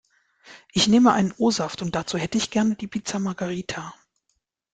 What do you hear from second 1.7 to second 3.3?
und dazu hätte ich gerne die Pizza